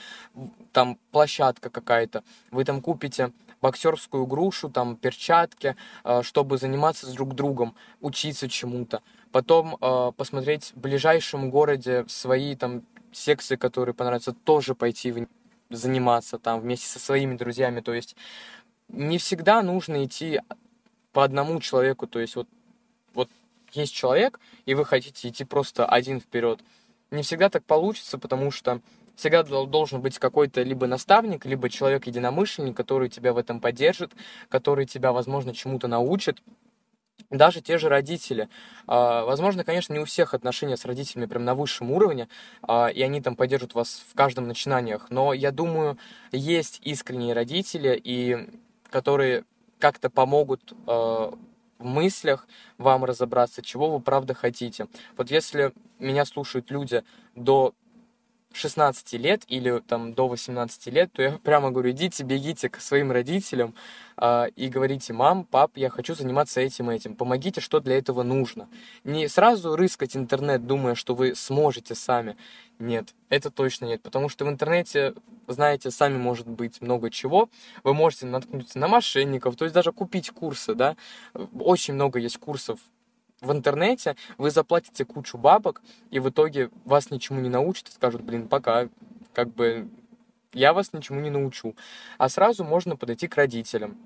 там 0.72 0.98
площадка 1.12 1.70
какая-то, 1.70 2.24
вы 2.52 2.64
там 2.64 2.82
купите 2.82 3.32
боксерскую 3.62 4.26
грушу, 4.26 4.70
там 4.70 4.96
перчатки, 4.96 5.76
э, 6.04 6.22
чтобы 6.24 6.58
заниматься 6.58 7.06
с 7.08 7.14
друг 7.14 7.36
другом, 7.36 7.76
учиться 8.00 8.48
чему-то. 8.48 9.02
Потом 9.32 9.78
э, 9.80 10.12
посмотреть 10.16 10.72
в 10.76 10.80
ближайшем 10.80 11.50
городе 11.50 12.06
свои 12.08 12.56
там 12.56 12.84
секции, 13.12 13.58
которые 13.58 13.94
понравятся, 13.94 14.34
тоже 14.34 14.76
пойти 14.76 15.28
заниматься 15.70 16.40
там 16.40 16.62
вместе 16.62 16.88
со 16.88 17.00
своими 17.00 17.36
друзьями. 17.36 17.82
То 17.82 17.94
есть 17.94 18.16
не 18.88 19.18
всегда 19.18 19.62
нужно 19.62 20.06
идти 20.06 20.42
по 21.12 21.24
одному 21.24 21.60
человеку, 21.60 22.08
то 22.08 22.20
есть 22.20 22.36
вот 22.36 22.48
есть 23.74 23.94
человек, 23.94 24.40
и 24.66 24.74
вы 24.74 24.86
хотите 24.86 25.30
идти 25.30 25.44
просто 25.44 25.86
один 25.86 26.20
вперед. 26.20 26.60
Не 27.12 27.24
всегда 27.24 27.50
так 27.50 27.64
получится, 27.66 28.18
потому 28.18 28.52
что 28.52 28.82
всегда 29.16 29.44
должен 29.44 30.02
быть 30.02 30.18
какой-то 30.18 30.62
либо 30.64 30.88
наставник, 30.88 31.46
либо 31.46 31.70
человек-единомышленник, 31.70 32.76
который 32.76 33.10
тебя 33.10 33.34
в 33.34 33.38
этом 33.38 33.60
поддержит, 33.60 34.14
который 34.48 34.86
тебя, 34.86 35.12
возможно, 35.12 35.54
чему-то 35.54 35.88
научит. 35.88 36.42
Даже 37.30 37.62
те 37.62 37.78
же 37.78 37.90
родители. 37.90 38.50
А, 38.88 39.26
возможно, 39.26 39.64
конечно, 39.64 39.94
не 39.94 40.00
у 40.00 40.06
всех 40.06 40.34
отношения 40.34 40.78
с 40.78 40.86
родителями 40.86 41.28
прям 41.28 41.44
на 41.46 41.54
высшем 41.54 41.92
уровне, 41.92 42.28
а, 42.62 42.88
и 42.88 43.02
они 43.02 43.22
там 43.22 43.36
поддержат 43.36 43.76
вас 43.76 44.04
в 44.10 44.16
каждом 44.16 44.48
начинаниях. 44.48 45.08
Но 45.10 45.34
я 45.34 45.52
думаю, 45.52 45.98
есть 46.32 46.80
искренние 46.84 47.34
родители, 47.34 48.00
и 48.02 48.50
которые 48.90 49.44
как-то 49.80 50.10
помогут 50.10 50.74
а, 50.88 51.38
в 51.80 51.86
мыслях 51.86 52.48
вам 52.78 53.06
разобраться, 53.06 53.62
чего 53.62 53.90
вы 53.90 54.00
правда 54.00 54.34
хотите. 54.34 54.88
Вот 55.18 55.32
если 55.32 55.74
меня 55.98 56.26
слушают 56.26 56.70
люди 56.70 57.04
до 57.36 57.74
16 58.54 59.14
лет 59.14 59.44
или 59.48 59.80
там 59.80 60.14
до 60.14 60.28
18 60.28 60.88
лет, 60.88 61.12
то 61.14 61.22
я 61.22 61.32
прямо 61.44 61.72
говорю, 61.72 61.92
идите, 61.92 62.24
бегите 62.24 62.70
к 62.70 62.82
своим 62.82 63.12
родителям 63.12 63.76
э, 64.18 64.50
и 64.56 64.68
говорите, 64.70 65.14
мам, 65.14 65.44
пап, 65.44 65.72
я 65.76 65.90
хочу 65.90 66.16
заниматься 66.16 66.60
этим 66.60 66.92
и 66.92 66.96
этим, 66.96 67.16
помогите, 67.16 67.62
что 67.62 67.80
для 67.80 67.98
этого 67.98 68.24
нужно. 68.24 68.68
Не 69.04 69.28
сразу 69.28 69.76
рыскать 69.76 70.16
интернет, 70.16 70.66
думая, 70.66 70.96
что 70.96 71.16
вы 71.16 71.36
сможете 71.36 71.96
сами. 71.96 72.38
Нет, 72.80 73.14
это 73.30 73.52
точно 73.52 73.86
нет, 73.86 74.02
потому 74.02 74.30
что 74.30 74.46
в 74.46 74.50
интернете, 74.50 75.14
знаете, 75.48 75.92
сами 75.92 76.18
может 76.18 76.48
быть 76.48 76.82
много 76.82 77.12
чего. 77.12 77.50
Вы 77.84 77.94
можете 77.94 78.26
наткнуться 78.26 78.80
на 78.80 78.88
мошенников, 78.88 79.58
то 79.58 79.66
есть 79.66 79.76
даже 79.76 79.92
купить 79.92 80.32
курсы, 80.32 80.74
да. 80.74 80.96
Очень 81.60 81.94
много 81.94 82.20
есть 82.20 82.38
курсов 82.38 82.80
в 83.42 83.52
интернете, 83.52 84.16
вы 84.38 84.52
заплатите 84.52 85.06
кучу 85.06 85.38
бабок, 85.38 85.82
и 86.12 86.20
в 86.20 86.30
итоге 86.30 86.70
вас 86.86 87.12
ничему 87.12 87.40
не 87.40 87.50
научат 87.50 87.90
и 87.90 87.92
скажут, 87.92 88.22
блин, 88.22 88.48
пока, 88.48 88.90
как 89.34 89.54
бы, 89.54 89.90
я 90.54 90.74
вас 90.74 90.94
ничему 90.94 91.22
не 91.22 91.30
научу. 91.30 91.76
А 92.18 92.30
сразу 92.30 92.64
можно 92.64 92.96
подойти 92.96 93.28
к 93.28 93.36
родителям. 93.36 93.98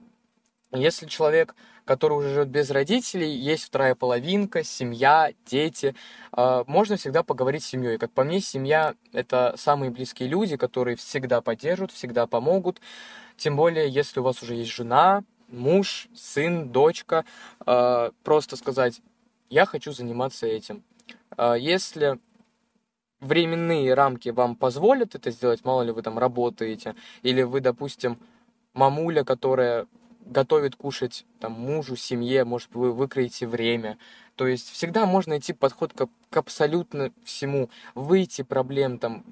Если 0.76 1.06
человек, 1.06 1.56
который 1.86 2.14
уже 2.14 2.30
живет 2.30 2.48
без 2.48 2.72
родителей, 2.72 3.32
есть 3.32 3.66
вторая 3.66 3.94
половинка, 3.94 4.64
семья, 4.64 5.32
дети, 5.46 5.94
э, 6.36 6.64
можно 6.66 6.98
всегда 6.98 7.22
поговорить 7.22 7.64
с 7.64 7.68
семьей. 7.68 8.00
Как 8.00 8.12
по 8.12 8.24
мне, 8.24 8.42
семья— 8.42 8.96
это 9.14 9.54
самые 9.56 9.92
близкие 9.92 10.30
люди, 10.30 10.58
которые 10.58 10.96
всегда 10.96 11.42
поддержат, 11.42 11.92
всегда 11.92 12.26
помогут. 12.26 12.82
Тем 13.38 13.56
более, 13.56 13.88
если 13.88 14.20
у 14.20 14.24
вас 14.24 14.42
уже 14.42 14.56
есть 14.56 14.72
жена, 14.72 15.24
муж, 15.48 16.08
сын, 16.16 16.70
дочка, 16.70 17.24
э, 17.68 18.10
просто 18.24 18.56
сказать, 18.56 19.00
я 19.54 19.66
хочу 19.68 19.92
заниматься 19.92 20.48
этим. 20.48 20.84
А, 21.38 21.54
если 21.54 22.18
временные 23.20 23.94
рамки 23.94 24.30
вам 24.30 24.56
позволят 24.56 25.14
это 25.14 25.30
сделать, 25.30 25.64
мало 25.64 25.84
ли 25.84 25.92
вы 25.92 26.02
там 26.02 26.18
работаете, 26.18 26.96
или 27.22 27.44
вы, 27.44 27.62
допустим, 27.62 28.18
мамуля, 28.74 29.24
которая 29.24 29.86
готовит 30.26 30.76
кушать 30.76 31.26
там 31.40 31.52
мужу, 31.52 31.96
семье, 31.96 32.46
может, 32.46 32.74
вы 32.74 32.92
выкроете 32.92 33.46
время. 33.46 34.00
То 34.36 34.48
есть 34.48 34.72
всегда 34.72 35.06
можно 35.06 35.32
найти 35.32 35.54
подход 35.54 35.94
к, 35.94 36.08
к 36.32 36.38
абсолютно 36.38 37.12
всему, 37.24 37.70
выйти 37.94 38.42
проблем 38.42 38.98
там. 38.98 39.24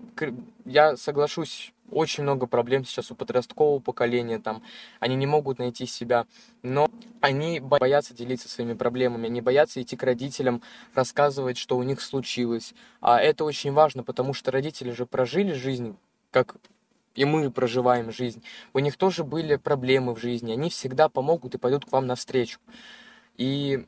Я 0.66 0.98
соглашусь 0.98 1.74
очень 1.92 2.24
много 2.24 2.48
проблем 2.48 2.86
сейчас 2.86 3.12
у 3.12 3.16
подросткового 3.16 3.80
поколения, 3.80 4.40
там, 4.40 4.64
они 5.00 5.16
не 5.16 5.28
могут 5.28 5.60
найти 5.60 5.86
себя, 5.86 6.26
но 6.64 6.90
они 7.20 7.60
боятся 7.60 8.14
делиться 8.14 8.50
своими 8.50 8.74
проблемами, 8.74 9.28
они 9.28 9.42
боятся 9.42 9.82
идти 9.82 9.96
к 9.96 10.04
родителям, 10.04 10.62
рассказывать, 10.94 11.58
что 11.58 11.78
у 11.78 11.84
них 11.84 12.02
случилось. 12.02 12.74
А 13.02 13.20
это 13.20 13.44
очень 13.44 13.74
важно, 13.74 14.04
потому 14.04 14.34
что 14.34 14.52
родители 14.52 14.92
же 14.92 15.06
прожили 15.06 15.54
жизнь, 15.54 15.96
как 16.32 16.56
и 17.16 17.26
мы 17.26 17.52
проживаем 17.52 18.12
жизнь. 18.12 18.42
У 18.74 18.80
них 18.80 18.98
тоже 18.98 19.24
были 19.24 19.58
проблемы 19.58 20.16
в 20.16 20.20
жизни, 20.20 20.54
они 20.54 20.70
всегда 20.70 21.10
помогут 21.10 21.56
и 21.56 21.58
пойдут 21.58 21.86
к 21.86 21.92
вам 21.92 22.08
навстречу. 22.08 22.60
И 23.38 23.86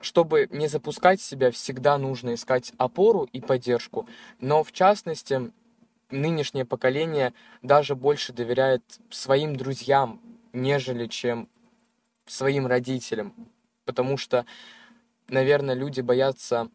чтобы 0.00 0.48
не 0.50 0.68
запускать 0.68 1.20
себя, 1.20 1.50
всегда 1.50 1.98
нужно 1.98 2.34
искать 2.34 2.72
опору 2.78 3.28
и 3.32 3.40
поддержку. 3.40 4.08
Но 4.40 4.64
в 4.64 4.72
частности, 4.72 5.52
нынешнее 6.10 6.64
поколение 6.64 7.34
даже 7.62 7.94
больше 7.94 8.32
доверяет 8.32 8.82
своим 9.10 9.56
друзьям, 9.56 10.20
нежели 10.52 11.06
чем 11.06 11.48
своим 12.26 12.66
родителям. 12.66 13.34
Потому 13.84 14.16
что, 14.16 14.46
наверное, 15.28 15.74
люди 15.74 16.00
боятся 16.00 16.68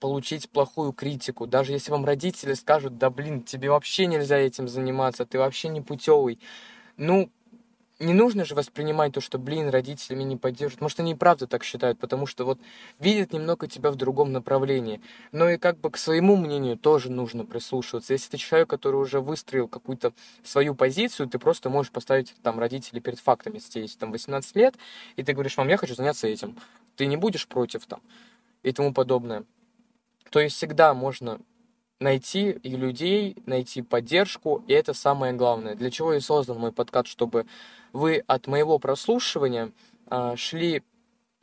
получить 0.00 0.48
плохую 0.50 0.92
критику. 0.92 1.46
Даже 1.46 1.72
если 1.72 1.90
вам 1.90 2.04
родители 2.04 2.54
скажут, 2.54 2.98
да 2.98 3.10
блин, 3.10 3.42
тебе 3.42 3.70
вообще 3.70 4.06
нельзя 4.06 4.38
этим 4.38 4.68
заниматься, 4.68 5.26
ты 5.26 5.38
вообще 5.38 5.68
не 5.68 5.80
путевый. 5.80 6.38
Ну, 6.96 7.30
не 7.98 8.14
нужно 8.14 8.44
же 8.44 8.54
воспринимать 8.54 9.12
то, 9.12 9.20
что, 9.20 9.38
блин, 9.38 9.70
родители 9.70 10.14
меня 10.14 10.28
не 10.28 10.36
поддерживают. 10.36 10.80
Может, 10.80 11.00
они 11.00 11.12
и 11.12 11.14
правда 11.14 11.46
так 11.46 11.64
считают, 11.64 11.98
потому 11.98 12.26
что 12.26 12.44
вот 12.44 12.60
видят 13.00 13.32
немного 13.32 13.66
тебя 13.66 13.90
в 13.90 13.96
другом 13.96 14.32
направлении. 14.32 15.00
Но 15.32 15.50
и 15.50 15.58
как 15.58 15.78
бы 15.78 15.90
к 15.90 15.96
своему 15.96 16.36
мнению 16.36 16.76
тоже 16.76 17.10
нужно 17.10 17.44
прислушиваться. 17.44 18.12
Если 18.12 18.30
ты 18.30 18.36
человек, 18.36 18.68
который 18.68 18.96
уже 18.96 19.20
выстроил 19.20 19.66
какую-то 19.66 20.12
свою 20.44 20.74
позицию, 20.74 21.28
ты 21.28 21.38
просто 21.38 21.70
можешь 21.70 21.90
поставить 21.90 22.34
там 22.42 22.58
родителей 22.60 23.00
перед 23.00 23.18
фактами. 23.18 23.56
Если 23.56 23.86
тебе 23.86 23.88
там 23.98 24.12
18 24.12 24.54
лет, 24.56 24.76
и 25.16 25.24
ты 25.24 25.32
говоришь, 25.32 25.56
мам, 25.56 25.68
я 25.68 25.76
хочу 25.76 25.94
заняться 25.94 26.28
этим. 26.28 26.56
Ты 26.96 27.06
не 27.06 27.16
будешь 27.16 27.48
против 27.48 27.86
там 27.86 28.00
и 28.62 28.72
тому 28.72 28.92
подобное. 28.92 29.44
То 30.30 30.40
есть 30.40 30.56
всегда 30.56 30.94
можно 30.94 31.40
найти 32.00 32.60
людей, 32.62 33.36
найти 33.46 33.82
поддержку, 33.82 34.62
и 34.66 34.72
это 34.72 34.94
самое 34.94 35.32
главное. 35.32 35.74
Для 35.74 35.90
чего 35.90 36.14
и 36.14 36.20
создан 36.20 36.58
мой 36.58 36.72
подкаст, 36.72 37.08
чтобы 37.08 37.46
вы 37.92 38.22
от 38.26 38.46
моего 38.46 38.78
прослушивания 38.78 39.72
э, 40.10 40.34
шли 40.36 40.82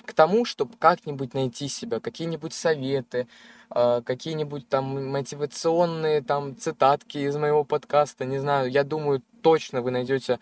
к 0.05 0.13
тому, 0.13 0.45
чтобы 0.45 0.77
как-нибудь 0.77 1.33
найти 1.33 1.67
себя, 1.67 1.99
какие-нибудь 1.99 2.53
советы, 2.53 3.27
э, 3.69 4.01
какие-нибудь 4.05 4.69
там 4.69 5.11
мотивационные 5.11 6.21
там 6.21 6.57
цитатки 6.57 7.17
из 7.17 7.35
моего 7.35 7.63
подкаста, 7.63 8.23
не 8.25 8.37
знаю, 8.37 8.71
я 8.71 8.83
думаю, 8.83 9.21
точно 9.41 9.81
вы 9.81 9.91
найдете 9.91 10.39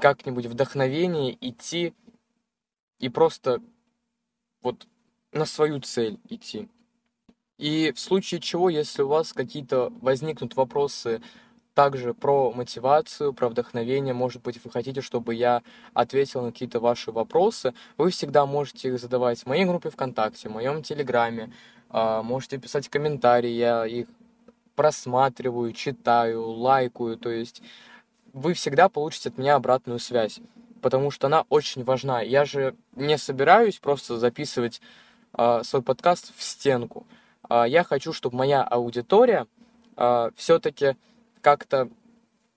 как-нибудь 0.00 0.46
вдохновение 0.46 1.36
идти 1.40 1.92
и 2.98 3.08
просто 3.10 3.60
вот 4.62 4.86
на 5.32 5.44
свою 5.44 5.80
цель 5.80 6.18
идти. 6.30 6.68
И 7.62 7.92
в 7.92 8.00
случае 8.00 8.40
чего, 8.40 8.68
если 8.68 9.02
у 9.02 9.06
вас 9.06 9.32
какие-то 9.32 9.92
возникнут 10.00 10.56
вопросы 10.56 11.22
также 11.74 12.12
про 12.12 12.50
мотивацию, 12.50 13.32
про 13.32 13.48
вдохновение, 13.48 14.12
может 14.12 14.42
быть, 14.42 14.58
вы 14.64 14.68
хотите, 14.68 15.00
чтобы 15.00 15.36
я 15.36 15.62
ответил 15.94 16.42
на 16.42 16.50
какие-то 16.50 16.80
ваши 16.80 17.12
вопросы, 17.12 17.72
вы 17.96 18.10
всегда 18.10 18.46
можете 18.46 18.88
их 18.88 18.98
задавать 18.98 19.38
в 19.38 19.46
моей 19.46 19.64
группе 19.64 19.90
ВКонтакте, 19.90 20.48
в 20.48 20.52
моем 20.52 20.82
Телеграме, 20.82 21.52
а, 21.88 22.24
можете 22.24 22.58
писать 22.58 22.88
комментарии, 22.88 23.50
я 23.50 23.86
их 23.86 24.08
просматриваю, 24.74 25.72
читаю, 25.72 26.42
лайкаю, 26.44 27.16
то 27.16 27.30
есть 27.30 27.62
вы 28.32 28.54
всегда 28.54 28.88
получите 28.88 29.28
от 29.28 29.38
меня 29.38 29.54
обратную 29.54 30.00
связь, 30.00 30.40
потому 30.80 31.12
что 31.12 31.28
она 31.28 31.44
очень 31.48 31.84
важна. 31.84 32.22
Я 32.22 32.44
же 32.44 32.74
не 32.96 33.16
собираюсь 33.18 33.78
просто 33.78 34.18
записывать 34.18 34.80
э, 35.38 35.60
свой 35.62 35.82
подкаст 35.82 36.32
в 36.36 36.42
стенку. 36.42 37.06
Э, 37.52 37.64
я 37.68 37.84
хочу, 37.84 38.12
чтобы 38.12 38.36
моя 38.38 38.62
аудитория 38.62 39.46
э, 39.96 40.30
все-таки 40.36 40.96
как-то 41.42 41.88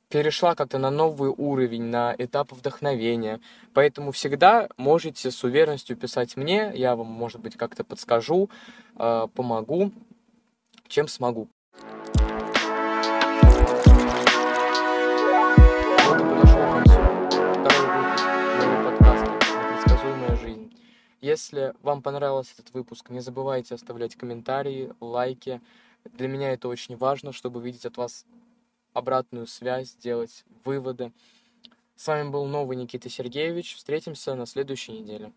перешла 0.09 0.55
как-то 0.55 0.77
на 0.77 0.89
новый 0.89 1.29
уровень, 1.35 1.83
на 1.83 2.15
этап 2.17 2.51
вдохновения. 2.53 3.41
Поэтому 3.73 4.11
всегда 4.11 4.69
можете 4.77 5.31
с 5.31 5.43
уверенностью 5.43 5.97
писать 5.97 6.37
мне, 6.37 6.71
я 6.75 6.95
вам, 6.95 7.07
может 7.07 7.41
быть, 7.41 7.57
как-то 7.57 7.83
подскажу, 7.83 8.49
э, 8.97 9.27
помогу, 9.35 9.91
чем 10.87 11.07
смогу. 11.09 11.49
Если 21.25 21.73
вам 21.81 22.03
понравился 22.03 22.53
этот 22.53 22.71
выпуск, 22.75 23.09
не 23.09 23.19
забывайте 23.19 23.73
оставлять 23.73 24.15
комментарии, 24.15 24.93
лайки. 24.99 25.59
Для 26.03 26.27
меня 26.27 26.51
это 26.51 26.67
очень 26.67 26.95
важно, 26.95 27.31
чтобы 27.31 27.63
видеть 27.63 27.87
от 27.87 27.97
вас 27.97 28.27
обратную 28.93 29.47
связь, 29.47 29.95
делать 29.95 30.45
выводы. 30.63 31.11
С 31.95 32.05
вами 32.05 32.29
был 32.29 32.45
новый 32.45 32.77
Никита 32.77 33.09
Сергеевич. 33.09 33.75
Встретимся 33.75 34.35
на 34.35 34.45
следующей 34.45 34.91
неделе. 34.91 35.33